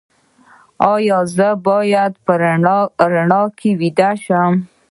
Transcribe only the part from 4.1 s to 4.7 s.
شم؟